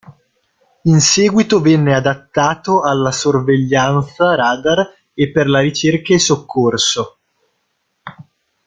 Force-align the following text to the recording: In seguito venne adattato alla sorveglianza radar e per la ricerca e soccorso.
In 0.85 0.99
seguito 0.99 1.61
venne 1.61 1.93
adattato 1.93 2.81
alla 2.81 3.11
sorveglianza 3.11 4.33
radar 4.33 4.91
e 5.13 5.29
per 5.29 5.47
la 5.47 5.59
ricerca 5.59 6.15
e 6.15 6.17
soccorso. 6.17 7.17